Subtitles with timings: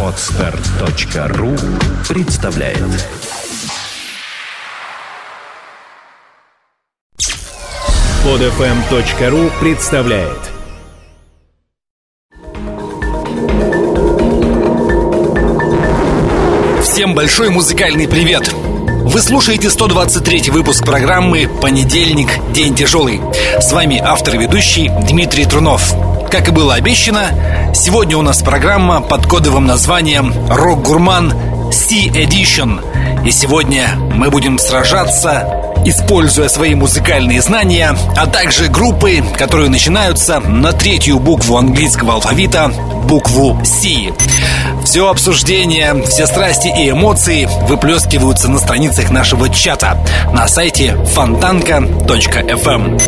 [0.00, 1.56] Отстар.ру
[2.08, 2.78] представляет
[8.22, 10.38] Подфм.ру представляет
[16.82, 18.52] Всем большой музыкальный привет!
[18.52, 22.28] Вы слушаете 123 выпуск программы «Понедельник.
[22.52, 23.20] День тяжелый».
[23.60, 25.92] С вами автор и ведущий Дмитрий Трунов.
[26.34, 31.32] Как и было обещано, сегодня у нас программа под кодовым названием «Рок-гурман
[31.72, 32.82] C Edition».
[33.24, 40.72] И сегодня мы будем сражаться используя свои музыкальные знания, а также группы, которые начинаются на
[40.72, 42.72] третью букву английского алфавита,
[43.04, 44.12] букву C.
[44.84, 49.98] Все обсуждение, все страсти и эмоции выплескиваются на страницах нашего чата
[50.32, 52.98] на сайте фонтанка.фм.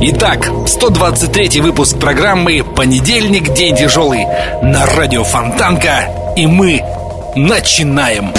[0.00, 3.52] Итак, 123 выпуск программы «Понедельник.
[3.54, 4.26] День тяжелый»
[4.62, 6.82] на радио Фонтанка, и мы
[7.34, 8.32] начинаем.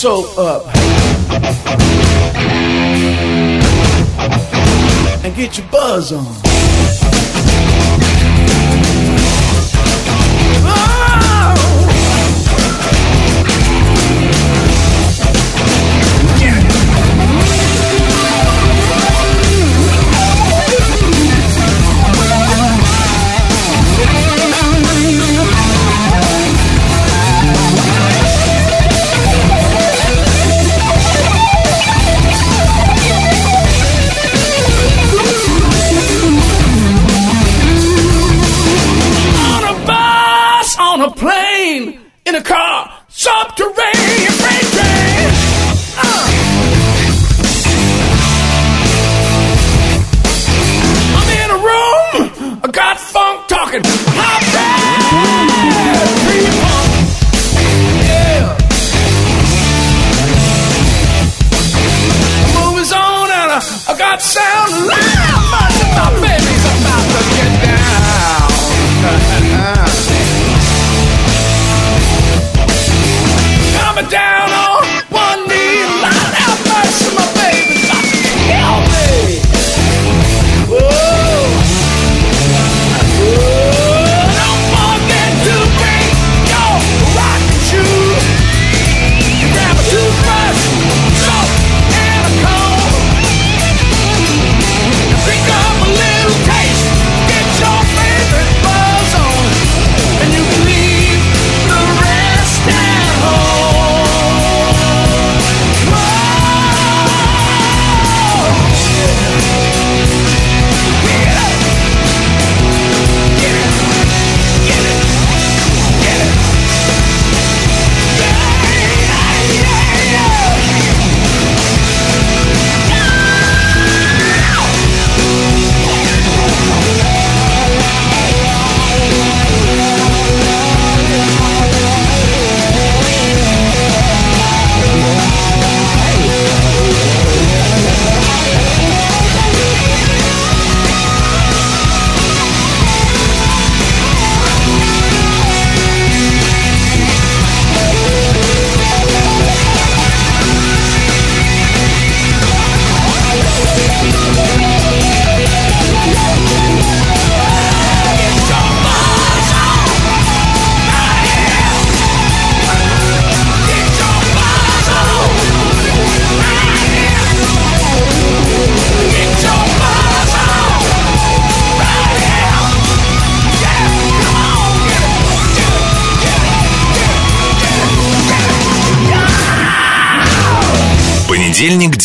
[0.00, 0.62] Soap up.
[5.22, 6.39] And get your buzz on.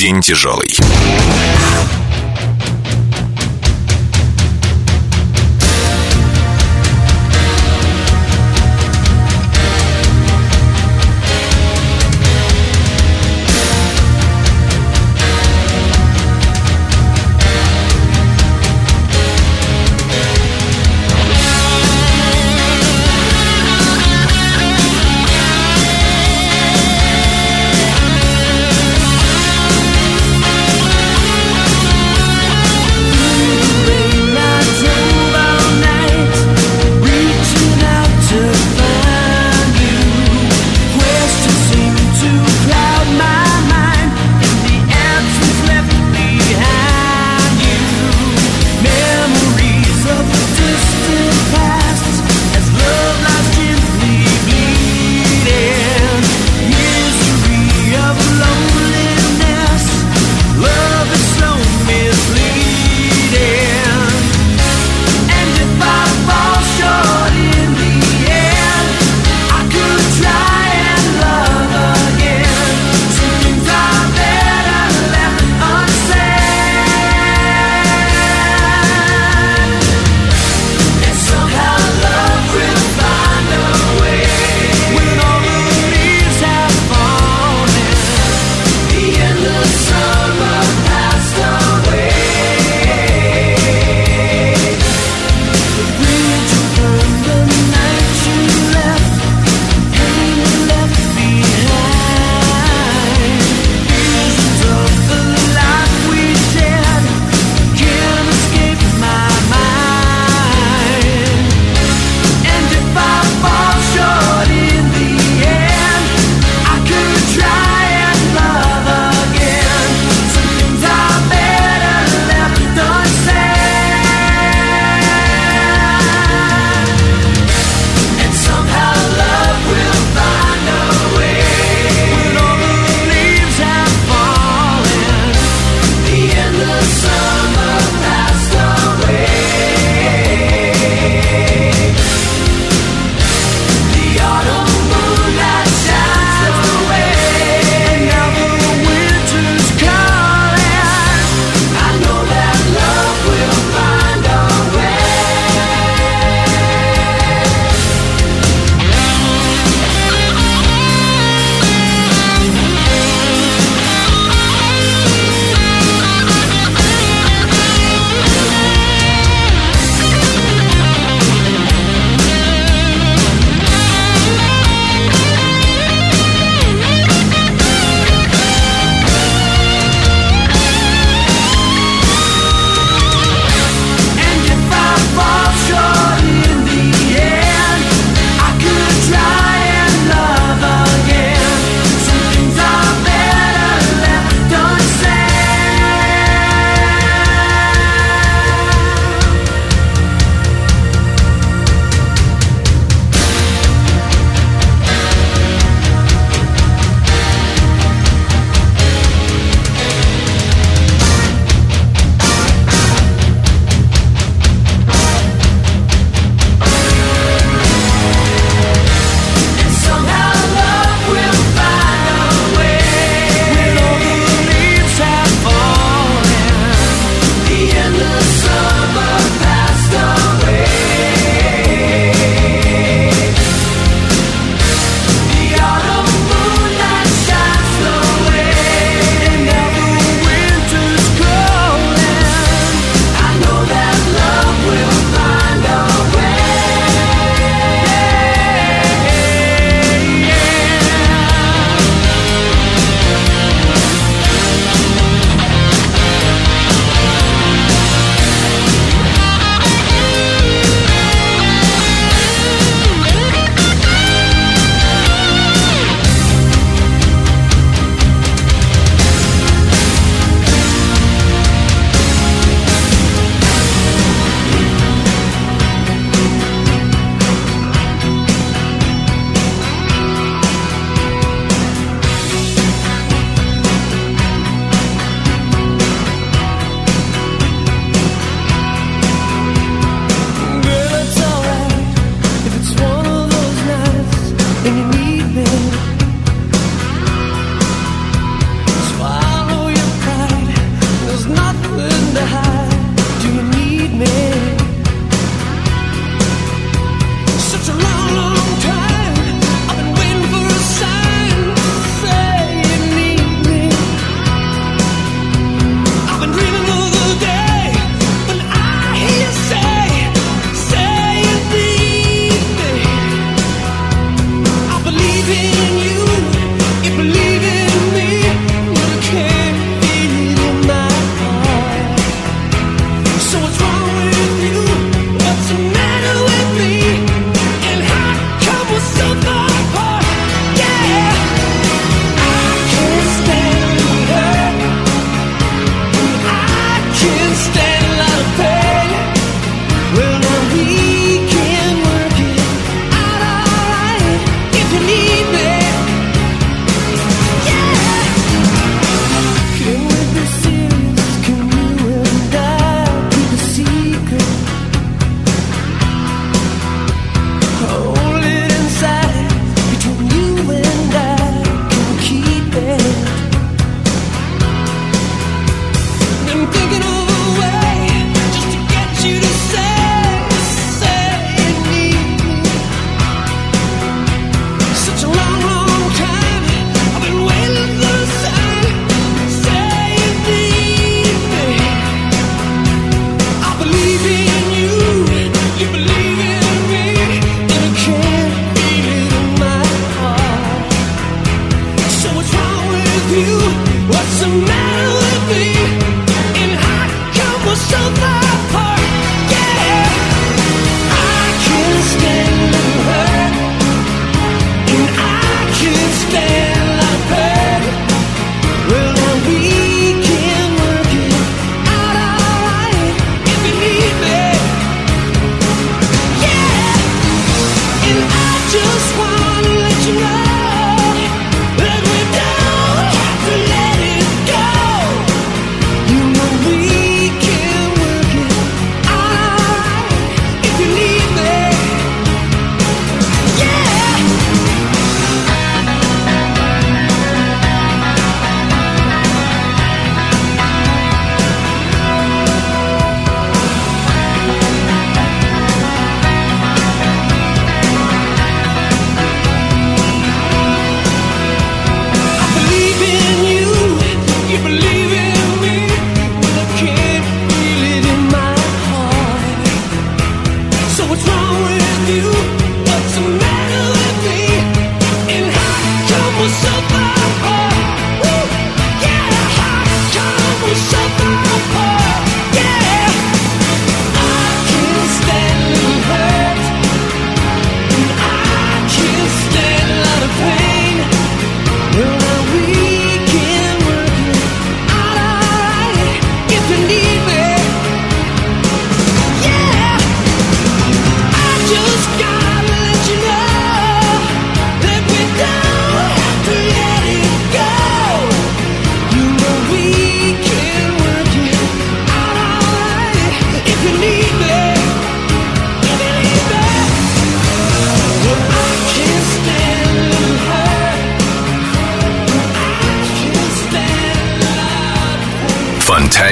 [0.05, 0.84] День тяжелый.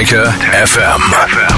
[0.04, 1.00] Decker FM.
[1.00, 1.53] FM.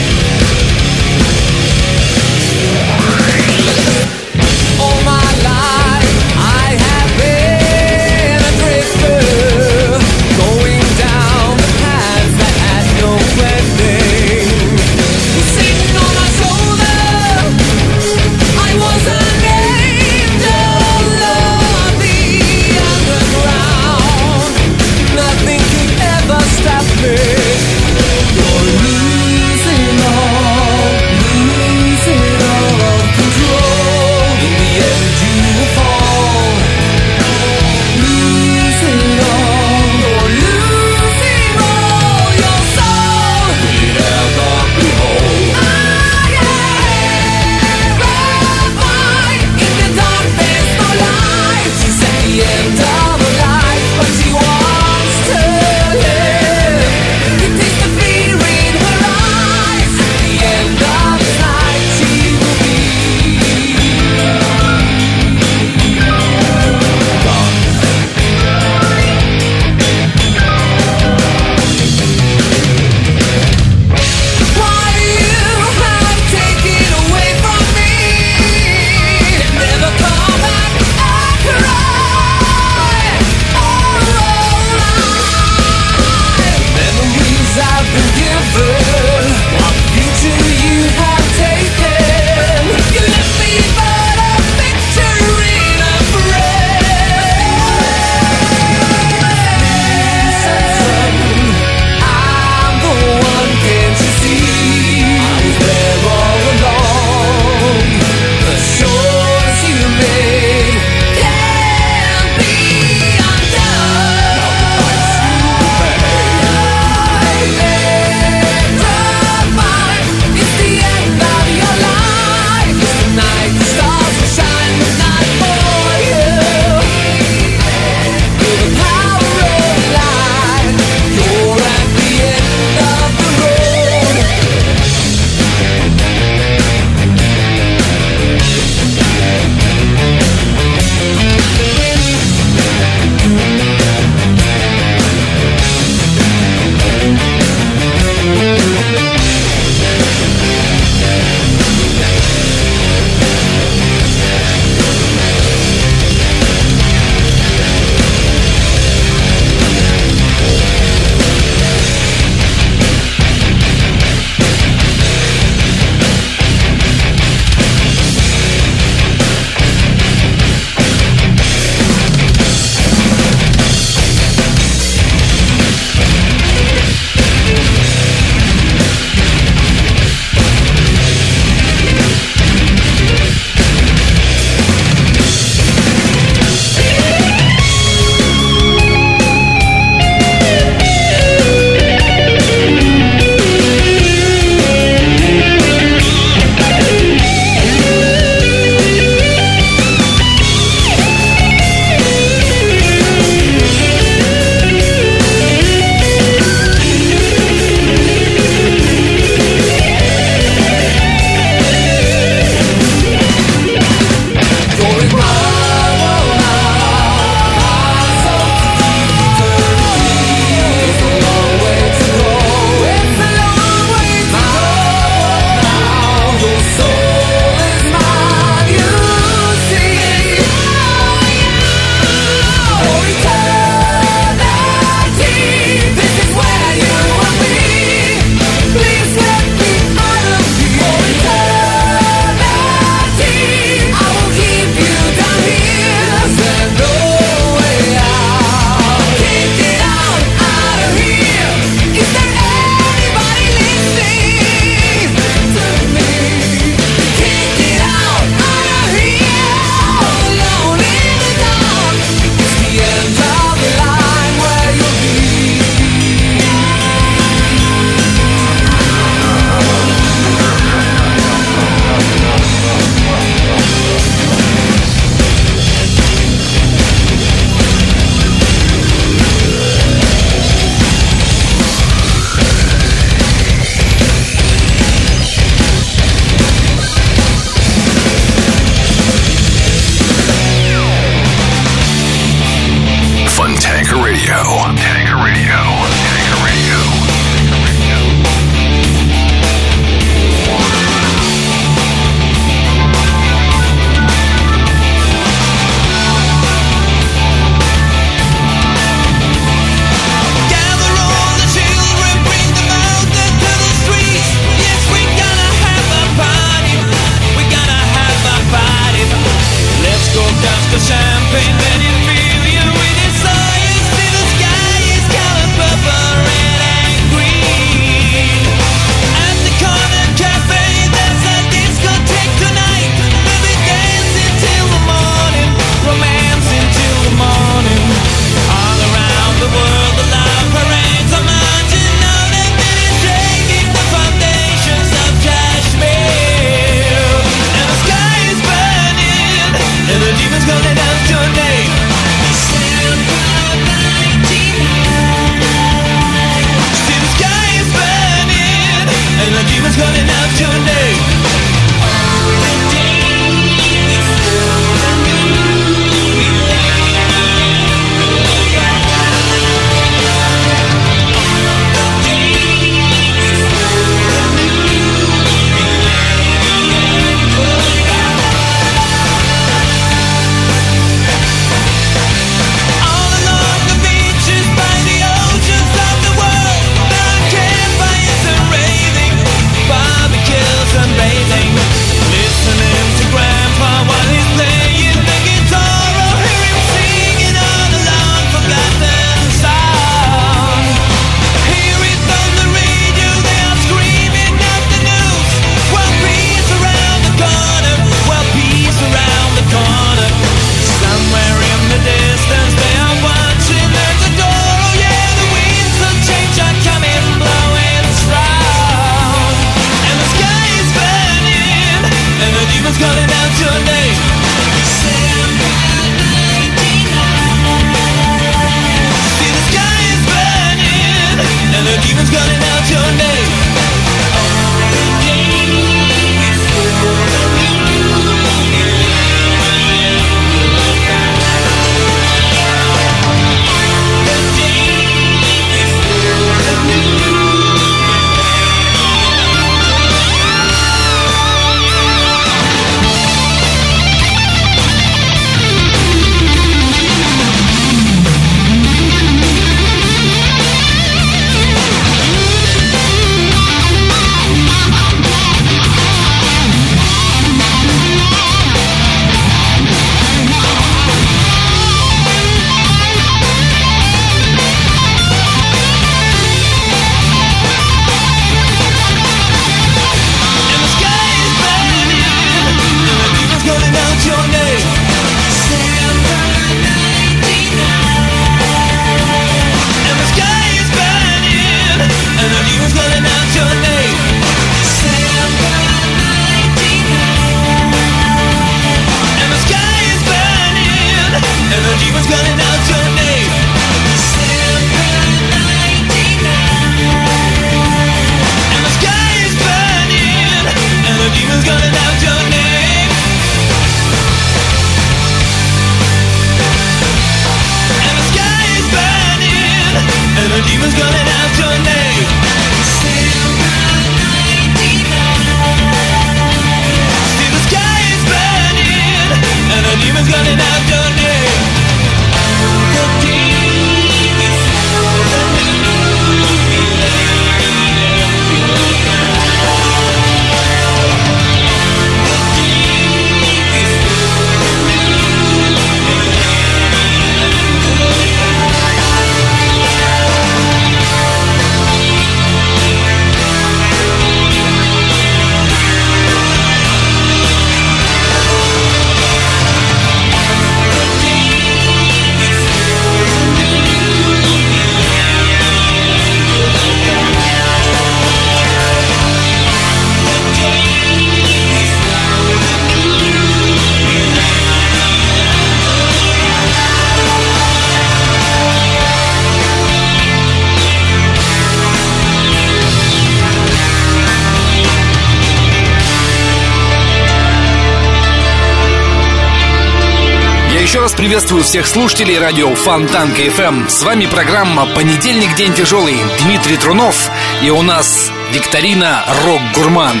[591.34, 593.68] Приветствую всех слушателей радио Фонтанка FM.
[593.68, 595.34] С вами программа «Понедельник.
[595.34, 595.96] День тяжелый».
[596.22, 597.10] Дмитрий Трунов.
[597.42, 600.00] И у нас викторина «Рок-гурман».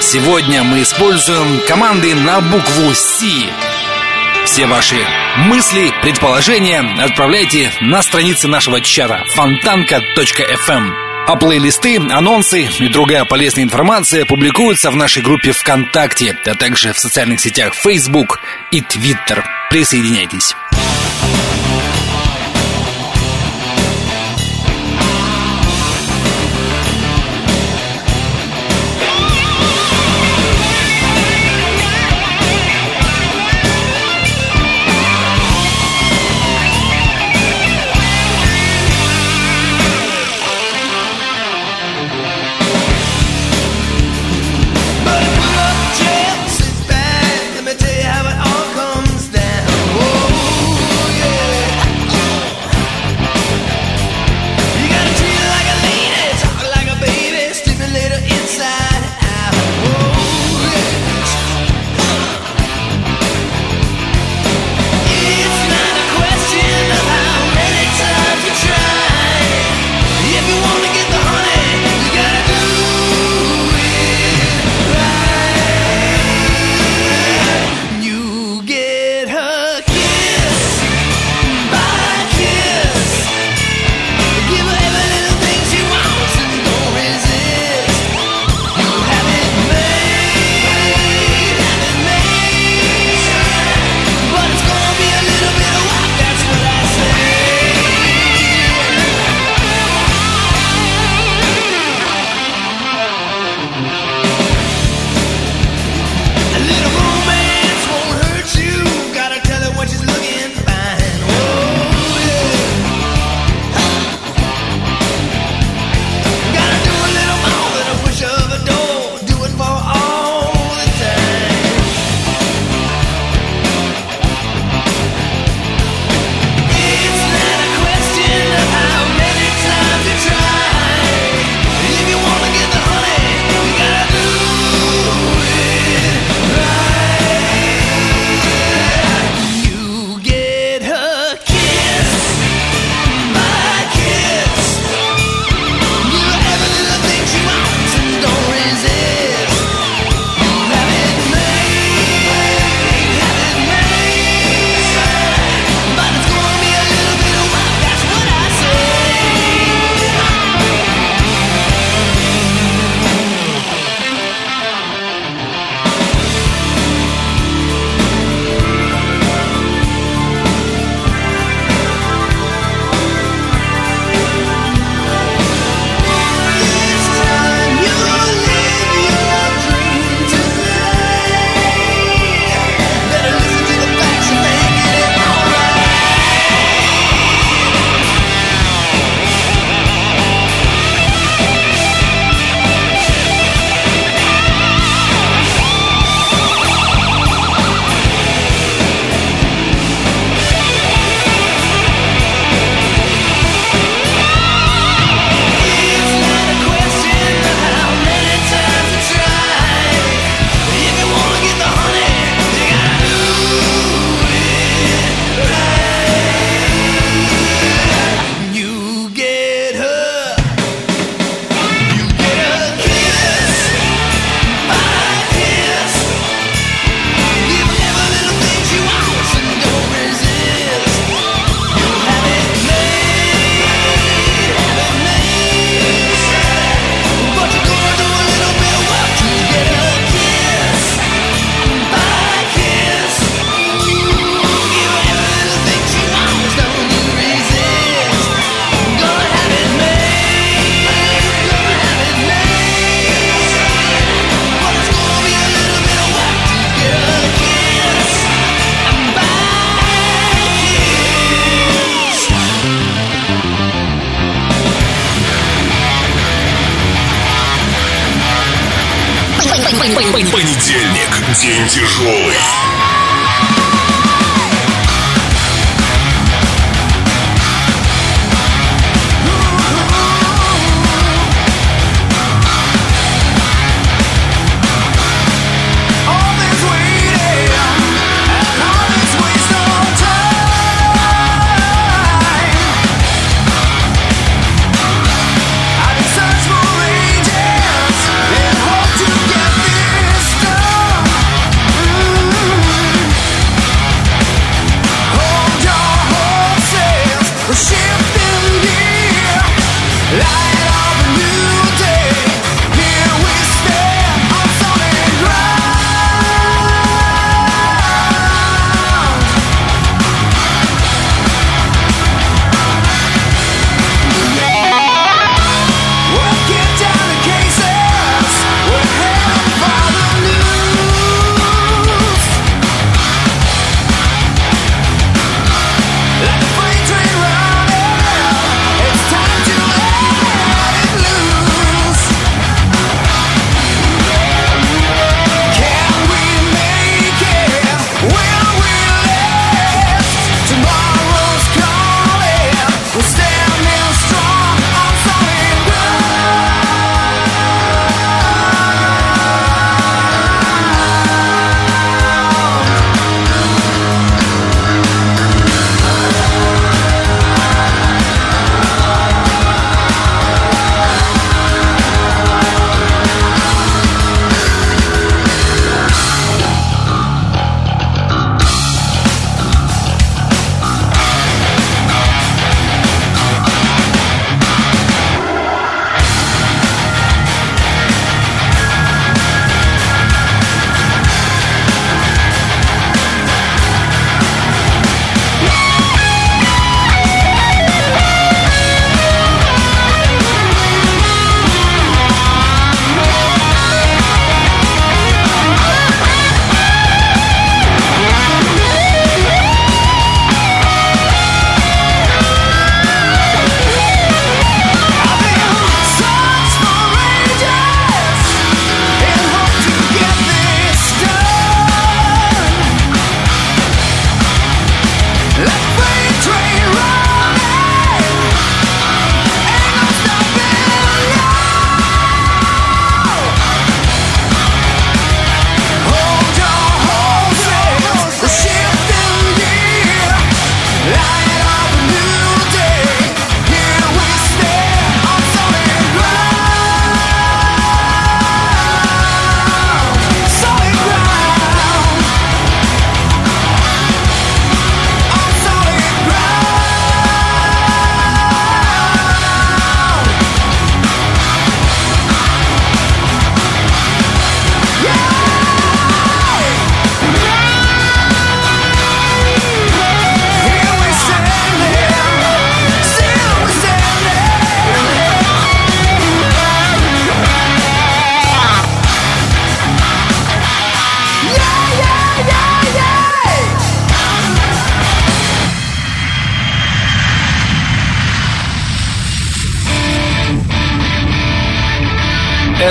[0.00, 3.22] Сегодня мы используем команды на букву «С».
[4.44, 4.96] Все ваши
[5.36, 10.92] мысли, предположения отправляйте на страницы нашего чата фонтанка.фм.
[11.28, 16.98] А плейлисты, анонсы и другая полезная информация публикуются в нашей группе ВКонтакте, а также в
[16.98, 18.40] социальных сетях Facebook
[18.72, 19.44] и Twitter.
[19.70, 20.56] Присоединяйтесь.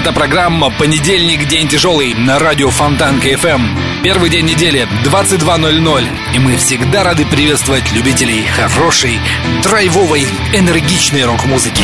[0.02, 1.48] Это программа «Понедельник.
[1.48, 4.02] День тяжелый» на радио Фонтан КФМ.
[4.02, 6.08] Первый день недели, 22.00.
[6.34, 9.20] И мы всегда рады приветствовать любителей хорошей,
[9.62, 11.84] драйвовой, энергичной рок-музыки.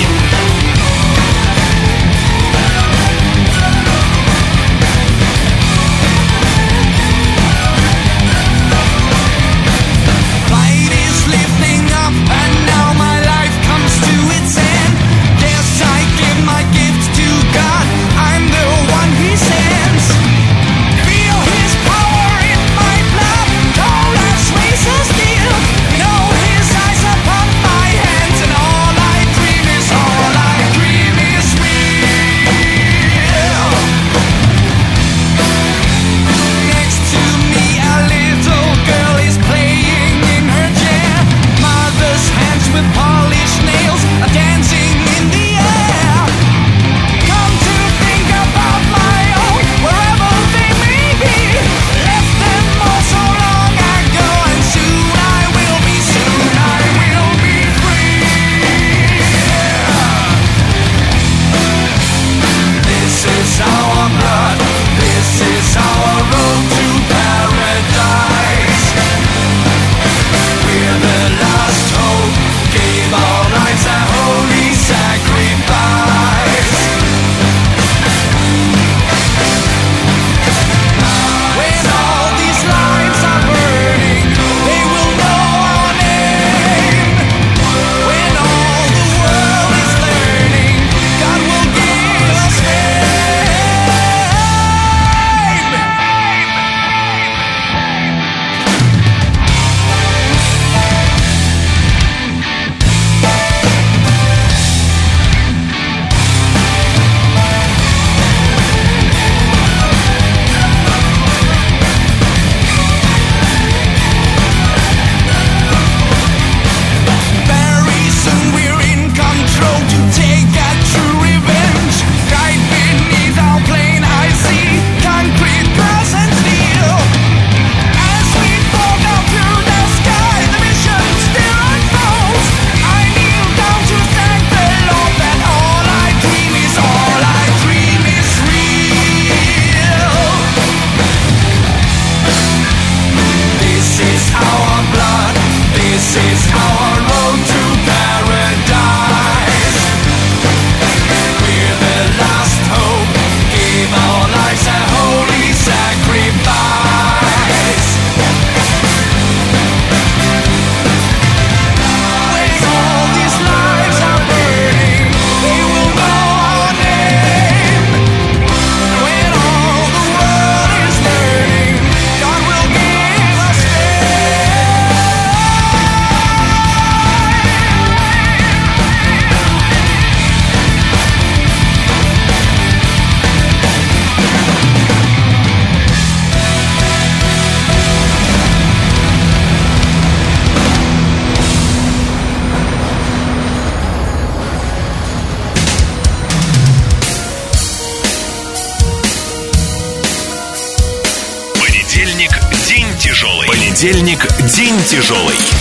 [204.97, 205.56] тяжелый.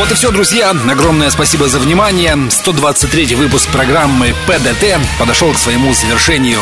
[0.00, 0.70] Вот и все, друзья.
[0.70, 2.34] Огромное спасибо за внимание.
[2.48, 6.60] 123 выпуск программы ПДТ подошел к своему завершению.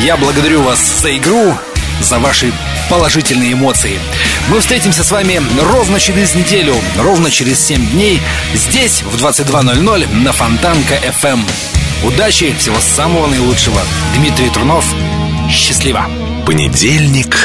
[0.00, 1.54] Я благодарю вас за игру,
[2.00, 2.50] за ваши
[2.88, 4.00] положительные эмоции.
[4.48, 8.22] Мы встретимся с вами ровно через неделю, ровно через 7 дней,
[8.54, 11.40] здесь в 22.00 на Фонтанка FM.
[12.06, 13.82] Удачи, всего самого наилучшего.
[14.16, 14.86] Дмитрий Трунов,
[15.50, 16.06] счастливо.
[16.46, 17.36] Понедельник.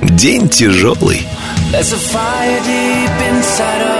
[0.00, 1.26] День тяжелый.
[1.72, 3.93] There's a fire deep inside of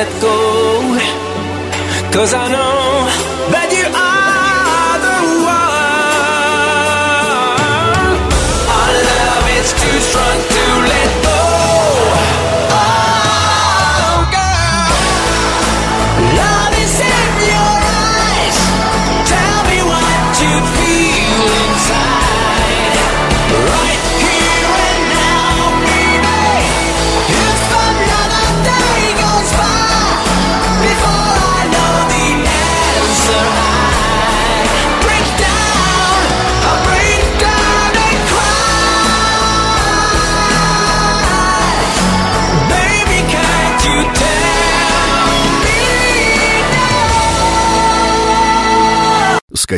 [0.00, 0.36] let go.
[2.12, 3.29] Cause I know